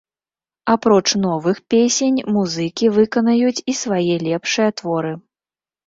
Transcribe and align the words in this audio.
Апроч 0.73 1.07
новых 1.25 1.57
песень 1.75 2.19
музыкі 2.39 2.85
выканаюць 2.99 3.57
і 3.61 3.73
свае 3.85 4.15
лепшыя 4.29 4.69
творы. 4.83 5.13